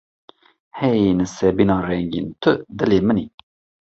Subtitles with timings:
[0.77, 3.25] Hey Nisêbîna rengîn tu dilê min î.